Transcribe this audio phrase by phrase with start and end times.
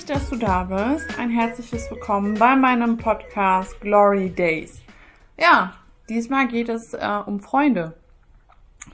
[0.00, 1.18] Mich, dass du da bist.
[1.18, 4.80] Ein herzliches Willkommen bei meinem Podcast Glory Days.
[5.38, 5.74] Ja,
[6.08, 7.92] diesmal geht es äh, um Freunde.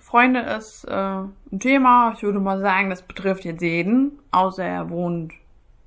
[0.01, 4.91] Freunde ist äh, ein Thema, ich würde mal sagen, das betrifft jetzt jeden, außer er
[4.91, 5.33] wohnt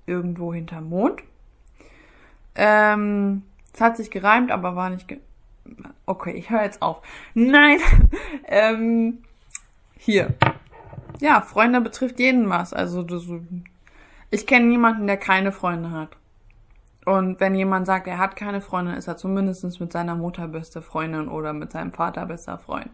[0.05, 1.21] irgendwo hinterm Mond.
[2.55, 3.43] Ähm,
[3.73, 5.09] es hat sich gereimt, aber war nicht.
[5.09, 5.19] Ge
[6.05, 7.01] okay, ich höre jetzt auf.
[7.33, 7.79] Nein,
[8.47, 9.17] ähm,
[9.97, 10.33] hier.
[11.19, 12.71] Ja, Freunde betrifft jeden was.
[12.71, 13.23] Also das,
[14.31, 16.09] ich kenne niemanden, der keine Freunde hat.
[17.05, 20.81] Und wenn jemand sagt, er hat keine Freunde, ist er zumindest mit seiner Mutter beste
[20.81, 22.89] Freundin oder mit seinem Vater bester Freund.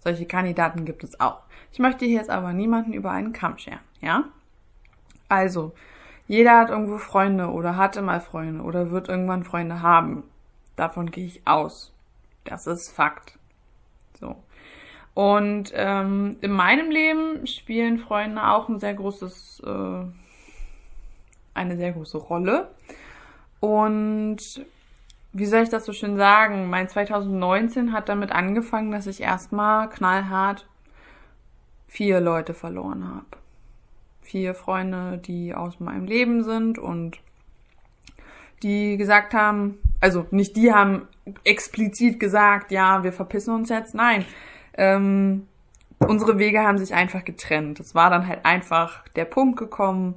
[0.00, 1.40] Solche Kandidaten gibt es auch.
[1.72, 4.24] Ich möchte hier jetzt aber niemanden über einen Kamm scheren, ja?
[5.28, 5.72] Also,
[6.28, 10.24] jeder hat irgendwo Freunde oder hatte mal Freunde oder wird irgendwann Freunde haben.
[10.76, 11.92] Davon gehe ich aus.
[12.44, 13.38] Das ist Fakt.
[14.20, 14.36] So.
[15.14, 20.04] Und ähm, in meinem Leben spielen Freunde auch ein sehr großes, äh,
[21.56, 22.70] eine sehr große Rolle.
[23.60, 24.64] Und
[25.32, 26.70] wie soll ich das so schön sagen?
[26.70, 30.66] Mein 2019 hat damit angefangen, dass ich erstmal knallhart
[31.86, 33.26] vier Leute verloren habe.
[34.22, 37.18] Vier Freunde, die aus meinem Leben sind und
[38.62, 41.08] die gesagt haben, also nicht die haben
[41.44, 43.94] explizit gesagt, ja, wir verpissen uns jetzt.
[43.94, 44.24] Nein,
[44.74, 45.46] ähm,
[45.98, 47.80] unsere Wege haben sich einfach getrennt.
[47.80, 50.14] Es war dann halt einfach der Punkt gekommen,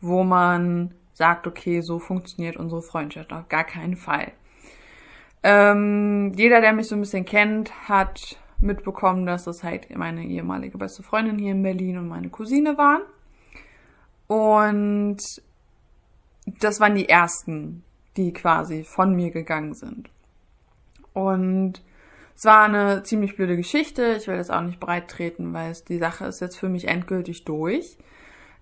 [0.00, 4.32] wo man sagt, okay, so funktioniert unsere Freundschaft auf gar keinen Fall.
[5.42, 10.78] Ähm, jeder, der mich so ein bisschen kennt, hat mitbekommen, dass das halt meine ehemalige
[10.78, 13.02] beste Freundin hier in Berlin und meine Cousine waren.
[14.26, 15.18] Und
[16.46, 17.82] das waren die ersten,
[18.16, 20.10] die quasi von mir gegangen sind.
[21.12, 21.82] Und
[22.36, 24.16] es war eine ziemlich blöde Geschichte.
[24.18, 26.88] Ich will das auch nicht breit treten, weil es, die Sache ist jetzt für mich
[26.88, 27.98] endgültig durch.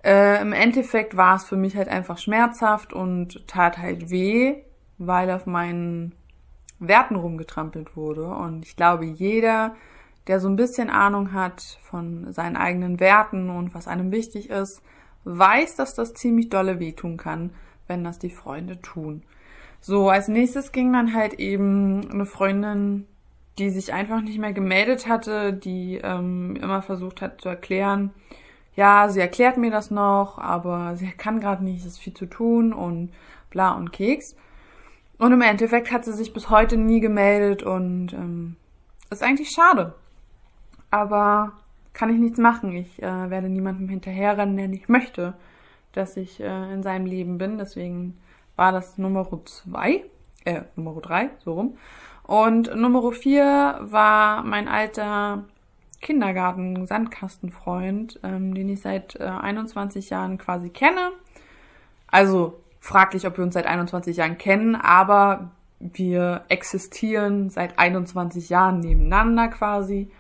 [0.04, 4.56] Äh, Im Endeffekt war es für mich halt einfach schmerzhaft und tat halt weh,
[4.98, 6.14] weil auf meinen
[6.78, 8.26] Werten rumgetrampelt wurde.
[8.26, 9.74] Und ich glaube, jeder,
[10.26, 14.82] der so ein bisschen Ahnung hat von seinen eigenen Werten und was einem wichtig ist,
[15.24, 17.50] weiß, dass das ziemlich dolle wehtun kann,
[17.86, 19.22] wenn das die Freunde tun.
[19.80, 23.06] So, als nächstes ging dann halt eben eine Freundin
[23.58, 28.10] die sich einfach nicht mehr gemeldet hatte, die ähm, immer versucht hat zu erklären,
[28.78, 32.26] ja, sie erklärt mir das noch, aber sie kann gerade nicht, es ist viel zu
[32.26, 33.10] tun und
[33.50, 34.36] bla und Keks.
[35.18, 38.54] Und im Endeffekt hat sie sich bis heute nie gemeldet und ähm,
[39.10, 39.94] ist eigentlich schade.
[40.92, 41.54] Aber
[41.92, 42.70] kann ich nichts machen.
[42.76, 45.34] Ich äh, werde niemandem hinterherrennen, der nicht möchte,
[45.90, 47.58] dass ich äh, in seinem Leben bin.
[47.58, 48.16] Deswegen
[48.54, 50.04] war das Nummer zwei,
[50.44, 51.76] äh, Nummer drei, so rum.
[52.22, 55.46] Und Nummer vier war mein alter
[56.00, 61.10] Kindergarten-Sandkastenfreund, ähm, den ich seit äh, 21 Jahren quasi kenne.
[62.06, 65.50] Also fraglich, ob wir uns seit 21 Jahren kennen, aber
[65.80, 70.10] wir existieren seit 21 Jahren nebeneinander quasi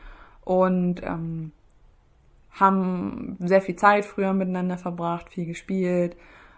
[0.44, 1.52] und ähm,
[2.52, 6.16] haben sehr viel Zeit früher miteinander verbracht, viel gespielt,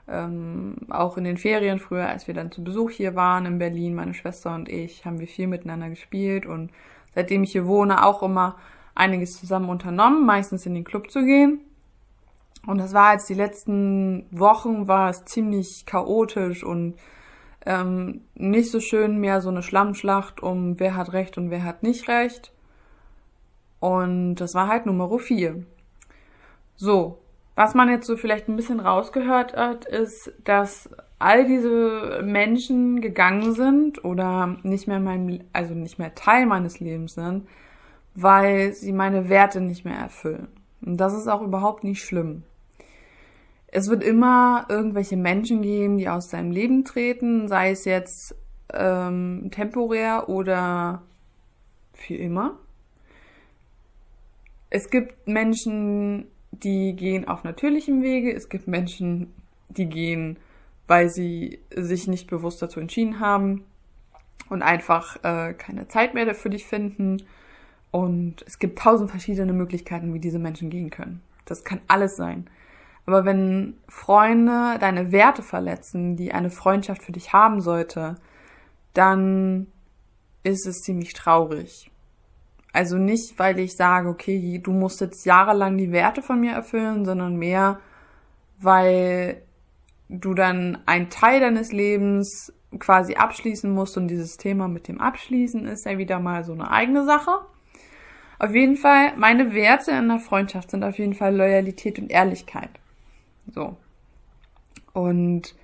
[0.09, 3.95] ähm, auch in den Ferien früher, als wir dann zu Besuch hier waren in Berlin,
[3.95, 6.71] meine Schwester und ich, haben wir viel miteinander gespielt und
[7.15, 8.57] seitdem ich hier wohne, auch immer
[9.01, 11.61] einiges zusammen unternommen, meistens in den Club zu gehen.
[12.67, 16.97] Und das war jetzt die letzten Wochen war es ziemlich chaotisch und
[17.65, 21.83] ähm, nicht so schön, mehr so eine Schlammschlacht um wer hat recht und wer hat
[21.83, 22.53] nicht recht.
[23.81, 25.65] Und das war halt Nummer vier.
[26.77, 27.19] So,
[27.55, 33.55] was man jetzt so vielleicht ein bisschen rausgehört hat, ist, dass all diese Menschen gegangen
[33.55, 37.47] sind oder nicht mehr mein, also nicht mehr Teil meines Lebens sind,
[38.15, 40.49] weil sie meine Werte nicht mehr erfüllen.
[40.83, 42.43] Und das ist auch überhaupt nicht schlimm.
[43.69, 48.35] Es wird immer irgendwelche Menschen geben, die aus deinem Leben treten, sei es jetzt
[48.73, 51.03] ähm, temporär oder
[51.93, 52.59] für immer.
[54.71, 58.33] Es gibt Menschen, die gehen auf natürlichem Wege.
[58.33, 59.33] Es gibt Menschen,
[59.69, 60.39] die gehen,
[60.87, 63.65] weil sie sich nicht bewusst dazu entschieden haben
[64.49, 67.23] und einfach äh, keine Zeit mehr für dich finden.
[67.91, 71.23] Und es gibt tausend verschiedene Möglichkeiten, wie diese Menschen gehen können.
[71.45, 72.49] Das kann alles sein.
[73.07, 78.17] Aber wenn Freunde deine Werte verletzen, die eine Freundschaft für dich haben sollte,
[78.95, 79.67] dann
[80.43, 81.91] ist es ziemlich traurig.
[82.73, 87.05] Also nicht, weil ich sage, okay, du musst jetzt jahrelang die Werte von mir erfüllen,
[87.05, 87.81] sondern mehr,
[88.61, 89.43] weil
[90.09, 95.67] du dann einen Teil deines Lebens quasi abschließen musst und dieses Thema mit dem Abschließen
[95.67, 97.41] ist ja wieder mal so eine eigene Sache.
[98.41, 102.71] Auf jeden Fall, meine Werte in der Freundschaft sind auf jeden Fall Loyalität und Ehrlichkeit.
[103.55, 103.77] So.
[104.95, 105.55] Und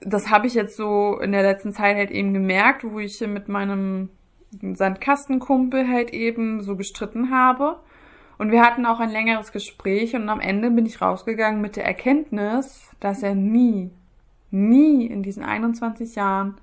[0.00, 3.48] das habe ich jetzt so in der letzten Zeit halt eben gemerkt, wo ich mit
[3.48, 4.08] meinem
[4.60, 7.78] Sandkastenkumpel halt eben so gestritten habe.
[8.36, 11.84] Und wir hatten auch ein längeres Gespräch und am Ende bin ich rausgegangen mit der
[11.84, 13.90] Erkenntnis, dass er nie,
[14.50, 16.56] nie in diesen 21 Jahren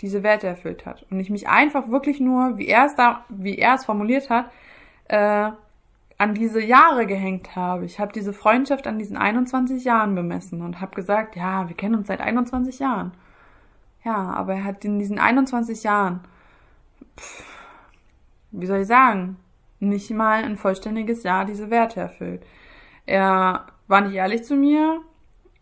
[0.00, 1.06] diese Werte erfüllt hat.
[1.10, 4.50] Und ich mich einfach wirklich nur, wie er es da, wie er es formuliert hat,
[5.08, 5.50] äh,
[6.18, 7.84] an diese Jahre gehängt habe.
[7.84, 11.96] Ich habe diese Freundschaft an diesen 21 Jahren bemessen und habe gesagt, ja, wir kennen
[11.96, 13.12] uns seit 21 Jahren.
[14.04, 16.20] Ja, aber er hat in diesen 21 Jahren,
[17.18, 17.44] pff,
[18.52, 19.38] wie soll ich sagen,
[19.80, 22.44] nicht mal ein vollständiges Jahr diese Werte erfüllt.
[23.06, 25.00] Er war nicht ehrlich zu mir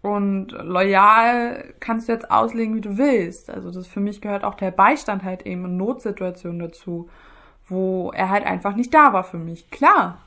[0.03, 3.49] und loyal kannst du jetzt auslegen, wie du willst.
[3.49, 7.09] Also das für mich gehört auch der Beistand halt eben in Notsituationen dazu,
[7.69, 9.71] wo er halt einfach nicht da war für mich.
[9.71, 10.19] Klar,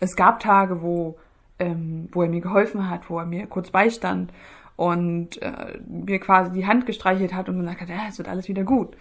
[0.00, 1.18] es gab Tage, wo,
[1.58, 4.32] ähm, wo er mir geholfen hat, wo er mir kurz beistand
[4.76, 8.48] und äh, mir quasi die Hand gestreichelt hat und gesagt hat, ja, es wird alles
[8.48, 8.96] wieder gut.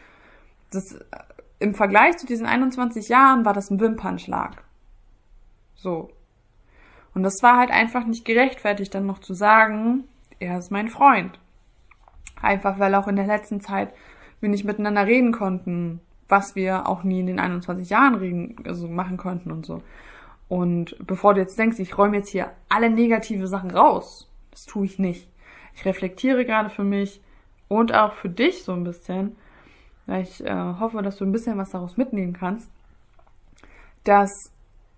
[0.72, 1.01] Das, äh,
[1.60, 4.63] Im Vergleich zu diesen 21 Jahren war das ein Wimpernschlag.
[5.75, 6.10] So.
[7.13, 10.06] Und das war halt einfach nicht gerechtfertigt, dann noch zu sagen,
[10.41, 11.39] er ist mein Freund.
[12.41, 13.93] Einfach weil auch in der letzten Zeit
[14.39, 18.88] wir nicht miteinander reden konnten, was wir auch nie in den 21 Jahren reden, also
[18.88, 19.83] machen konnten und so.
[20.47, 24.85] Und bevor du jetzt denkst, ich räume jetzt hier alle negative Sachen raus, das tue
[24.85, 25.29] ich nicht.
[25.75, 27.21] Ich reflektiere gerade für mich
[27.67, 29.35] und auch für dich so ein bisschen,
[30.07, 32.69] weil ich äh, hoffe, dass du ein bisschen was daraus mitnehmen kannst,
[34.03, 34.51] dass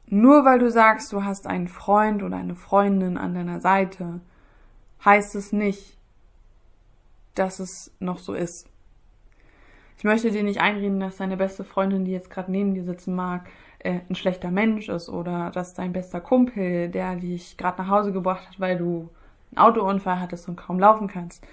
[0.07, 4.21] nur weil du sagst, du hast einen Freund oder eine Freundin an deiner Seite,
[5.05, 5.97] heißt es nicht,
[7.35, 8.67] dass es noch so ist.
[9.97, 13.15] Ich möchte dir nicht einreden, dass deine beste Freundin, die jetzt gerade neben dir sitzen
[13.15, 13.47] mag,
[13.79, 18.11] äh, ein schlechter Mensch ist oder dass dein bester Kumpel, der dich gerade nach Hause
[18.11, 19.09] gebracht hat, weil du
[19.51, 21.45] einen Autounfall hattest und kaum laufen kannst,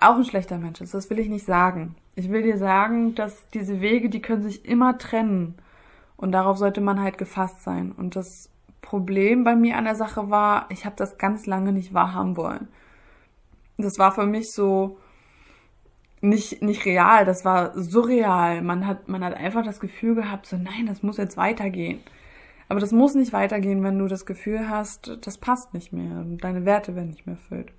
[0.00, 0.94] auch ein schlechter Mensch ist.
[0.94, 1.94] Das will ich nicht sagen.
[2.14, 5.56] Ich will dir sagen, dass diese Wege, die können sich immer trennen.
[6.16, 7.92] Und darauf sollte man halt gefasst sein.
[7.92, 8.50] Und das
[8.84, 12.68] Problem bei mir an der Sache war, ich habe das ganz lange nicht wahrhaben wollen.
[13.78, 14.98] Das war für mich so,
[16.20, 18.60] nicht, nicht real, das war surreal.
[18.62, 22.00] Man hat, man hat einfach das Gefühl gehabt, so nein, das muss jetzt weitergehen.
[22.68, 26.64] Aber das muss nicht weitergehen, wenn du das Gefühl hast, das passt nicht mehr, deine
[26.64, 27.72] Werte werden nicht mehr erfüllt.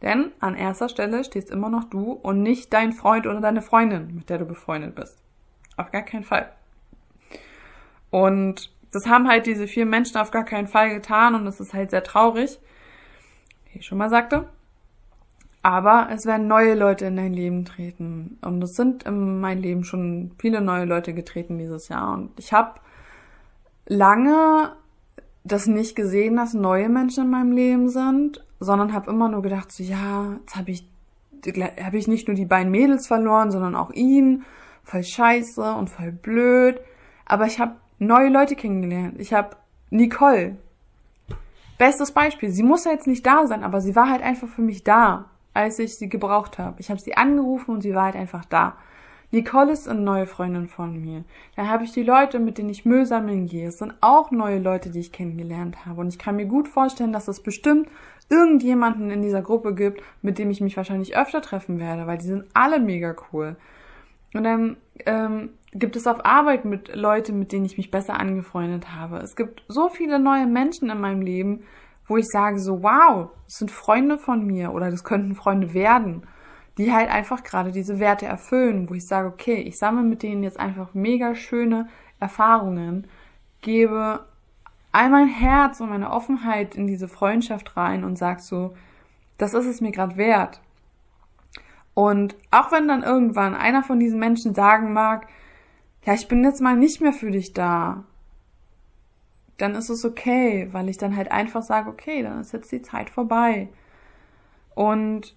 [0.00, 4.14] Denn an erster Stelle stehst immer noch du und nicht dein Freund oder deine Freundin,
[4.14, 5.18] mit der du befreundet bist.
[5.76, 6.52] Auf gar keinen Fall.
[8.10, 11.74] Und das haben halt diese vier Menschen auf gar keinen Fall getan und das ist
[11.74, 12.58] halt sehr traurig,
[13.72, 14.48] wie ich schon mal sagte.
[15.62, 18.38] Aber es werden neue Leute in dein Leben treten.
[18.42, 22.14] Und es sind in mein Leben schon viele neue Leute getreten dieses Jahr.
[22.14, 22.80] Und ich habe
[23.86, 24.72] lange
[25.44, 29.72] das nicht gesehen, dass neue Menschen in meinem Leben sind, sondern habe immer nur gedacht,
[29.72, 30.88] so ja, jetzt habe ich,
[31.82, 34.44] hab ich nicht nur die beiden Mädels verloren, sondern auch ihn.
[34.84, 36.80] Voll scheiße und voll blöd.
[37.26, 39.16] Aber ich habe neue Leute kennengelernt.
[39.18, 39.56] Ich habe
[39.90, 40.56] Nicole.
[41.78, 42.50] Bestes Beispiel.
[42.50, 45.26] Sie muss ja jetzt nicht da sein, aber sie war halt einfach für mich da
[45.58, 46.80] als ich sie gebraucht habe.
[46.80, 48.76] Ich habe sie angerufen und sie war halt einfach da.
[49.32, 51.24] Nicole ist eine neue Freundin von mir.
[51.56, 53.68] Dann habe ich die Leute, mit denen ich Müll sammeln gehe.
[53.68, 56.00] Es sind auch neue Leute, die ich kennengelernt habe.
[56.00, 57.88] Und ich kann mir gut vorstellen, dass es bestimmt
[58.30, 62.26] irgendjemanden in dieser Gruppe gibt, mit dem ich mich wahrscheinlich öfter treffen werde, weil die
[62.26, 63.56] sind alle mega cool.
[64.34, 64.76] Und dann
[65.06, 69.18] ähm, gibt es auf Arbeit mit Leute, mit denen ich mich besser angefreundet habe.
[69.18, 71.64] Es gibt so viele neue Menschen in meinem Leben,
[72.06, 76.26] wo ich sage so, wow, das sind Freunde von mir oder das könnten Freunde werden,
[76.78, 80.42] die halt einfach gerade diese Werte erfüllen, wo ich sage, okay, ich sammle mit denen
[80.42, 83.06] jetzt einfach mega schöne Erfahrungen,
[83.60, 84.24] gebe
[84.92, 88.74] all mein Herz und meine Offenheit in diese Freundschaft rein und sag so,
[89.36, 90.60] das ist es mir gerade wert.
[91.94, 95.26] Und auch wenn dann irgendwann einer von diesen Menschen sagen mag,
[96.04, 98.04] ja, ich bin jetzt mal nicht mehr für dich da,
[99.58, 102.82] dann ist es okay, weil ich dann halt einfach sage, okay, dann ist jetzt die
[102.82, 103.68] Zeit vorbei.
[104.74, 105.34] Und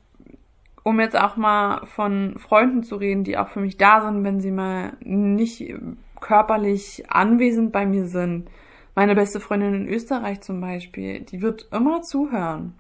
[0.84, 4.39] um jetzt auch mal von Freunden zu reden, die auch für mich da sind, wenn
[4.39, 5.74] sie mal nicht
[6.20, 8.50] körperlich anwesend bei mir sind.
[8.96, 12.75] Meine beste Freundin in Österreich zum Beispiel, die wird immer zuhören.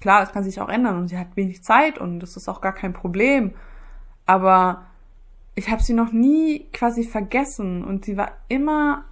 [0.00, 2.60] Klar, das kann sich auch ändern und sie hat wenig Zeit und das ist auch
[2.60, 3.52] gar kein Problem.
[4.26, 4.86] Aber
[5.54, 9.04] ich habe sie noch nie quasi vergessen und sie war immer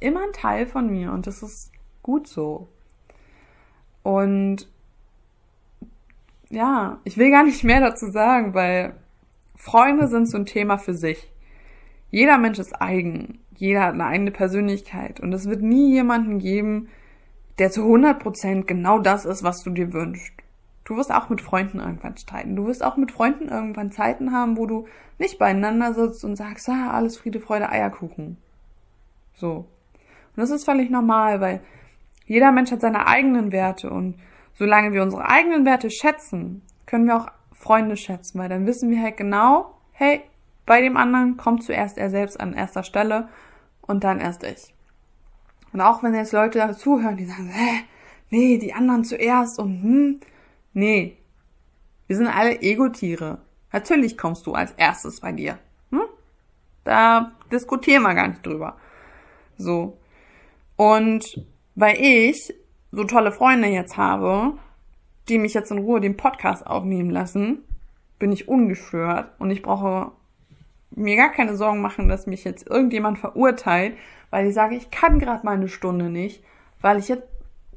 [0.00, 1.70] immer ein Teil von mir und das ist
[2.02, 2.68] gut so.
[4.02, 4.68] Und
[6.48, 8.94] ja, ich will gar nicht mehr dazu sagen, weil
[9.56, 11.30] Freunde sind so ein Thema für sich.
[12.10, 13.38] Jeder Mensch ist eigen.
[13.54, 15.20] Jeder hat eine eigene Persönlichkeit.
[15.20, 16.88] Und es wird nie jemanden geben,
[17.58, 20.32] der zu 100% genau das ist, was du dir wünschst.
[20.90, 22.56] Du wirst auch mit Freunden irgendwann streiten.
[22.56, 24.88] Du wirst auch mit Freunden irgendwann Zeiten haben, wo du
[25.20, 28.38] nicht beieinander sitzt und sagst, ah, alles Friede, Freude, Eierkuchen.
[29.34, 29.68] So.
[30.34, 31.60] Und das ist völlig normal, weil
[32.26, 34.16] jeder Mensch hat seine eigenen Werte und
[34.54, 39.00] solange wir unsere eigenen Werte schätzen, können wir auch Freunde schätzen, weil dann wissen wir
[39.00, 40.22] halt genau, hey,
[40.66, 43.28] bei dem anderen kommt zuerst er selbst an erster Stelle
[43.82, 44.74] und dann erst ich.
[45.72, 47.84] Und auch wenn jetzt Leute zuhören, die sagen, hä,
[48.30, 50.20] nee, die anderen zuerst und hm,
[50.72, 51.16] nee.
[52.06, 53.38] Wir sind alle Egotiere.
[53.72, 55.58] Natürlich kommst du als erstes bei dir.
[55.90, 56.02] Hm?
[56.84, 58.76] Da diskutieren wir gar nicht drüber.
[59.56, 59.98] So.
[60.76, 62.54] Und weil ich
[62.92, 64.54] so tolle Freunde jetzt habe,
[65.28, 67.62] die mich jetzt in Ruhe den Podcast aufnehmen lassen,
[68.18, 70.12] bin ich ungestört und ich brauche
[70.90, 73.96] mir gar keine Sorgen machen, dass mich jetzt irgendjemand verurteilt,
[74.30, 76.42] weil ich sage, ich kann gerade mal eine Stunde nicht,
[76.80, 77.28] weil ich jetzt,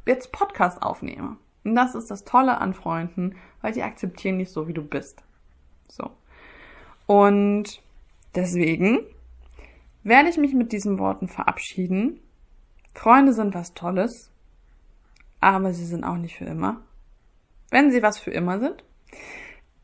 [0.05, 1.38] jetzt Podcast aufnehme.
[1.63, 5.24] Und das ist das Tolle an Freunden, weil die akzeptieren dich so, wie du bist.
[5.88, 6.12] So.
[7.05, 7.82] Und
[8.36, 9.00] deswegen
[10.03, 12.20] werde ich mich mit diesen Worten verabschieden.
[12.93, 14.32] Freunde sind was Tolles,
[15.39, 16.82] aber sie sind auch nicht für immer.
[17.72, 18.84] Wenn sie was für immer sind,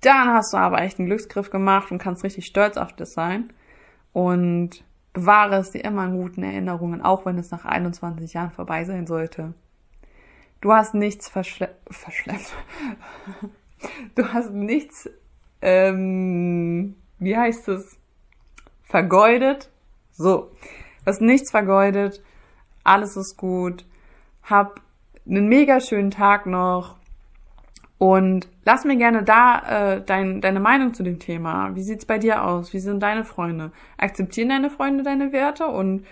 [0.01, 3.51] dann hast du aber echt einen Glücksgriff gemacht und kannst richtig stolz auf das sein.
[4.13, 4.83] Und
[5.13, 9.07] bewahre es dir immer in guten Erinnerungen, auch wenn es nach 21 Jahren vorbei sein
[9.07, 9.53] sollte.
[10.61, 12.53] Du hast nichts verschle verschleppt.
[14.13, 15.09] Du hast nichts,
[15.61, 17.97] ähm, wie heißt es,
[18.83, 19.69] vergeudet.
[20.11, 20.51] So,
[20.99, 22.21] du hast nichts vergeudet.
[22.83, 23.85] Alles ist gut.
[24.43, 24.81] Hab
[25.25, 26.97] einen mega schönen Tag noch.
[27.97, 31.73] Und lass mir gerne da äh, dein, deine Meinung zu dem Thema.
[31.75, 32.73] Wie sieht's bei dir aus?
[32.73, 33.71] Wie sind deine Freunde?
[33.97, 35.67] Akzeptieren deine Freunde deine Werte?
[35.67, 36.05] Und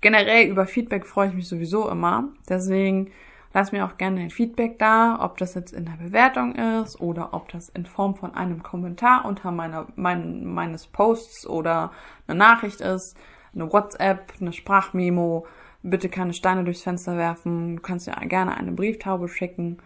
[0.00, 2.30] generell über Feedback freue ich mich sowieso immer.
[2.48, 3.12] Deswegen
[3.52, 7.34] lass mir auch gerne ein Feedback da, ob das jetzt in der Bewertung ist oder
[7.34, 11.92] ob das in Form von einem Kommentar unter meiner, mein, meines Posts oder
[12.26, 13.16] eine Nachricht ist,
[13.54, 15.46] eine WhatsApp, eine Sprachmemo.
[15.84, 17.76] Bitte keine Steine durchs Fenster werfen.
[17.76, 19.78] Du kannst ja gerne eine Brieftaube schicken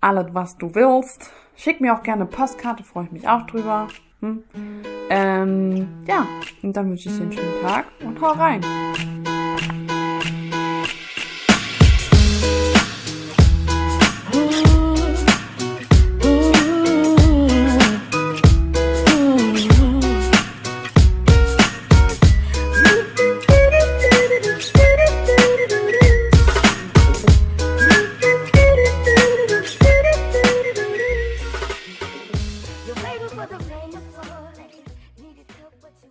[0.00, 1.30] alles, was du willst.
[1.56, 3.88] Schick mir auch gerne Postkarte, freue ich mich auch drüber.
[4.20, 4.42] Hm?
[5.10, 6.26] Ähm, ja,
[6.62, 8.60] und dann wünsche ich dir einen schönen Tag und hau rein.